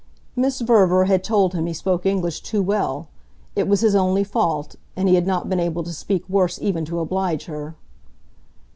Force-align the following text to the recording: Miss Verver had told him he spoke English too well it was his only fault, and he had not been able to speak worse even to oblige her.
Miss 0.35 0.61
Verver 0.61 1.05
had 1.05 1.23
told 1.23 1.53
him 1.53 1.67
he 1.67 1.73
spoke 1.73 2.07
English 2.07 2.41
too 2.41 2.63
well 2.63 3.09
it 3.55 3.67
was 3.67 3.81
his 3.81 3.93
only 3.93 4.23
fault, 4.23 4.75
and 4.95 5.07
he 5.07 5.13
had 5.13 5.27
not 5.27 5.47
been 5.47 5.59
able 5.59 5.83
to 5.83 5.93
speak 5.93 6.27
worse 6.27 6.57
even 6.59 6.85
to 6.85 6.97
oblige 6.99 7.45
her. 7.45 7.75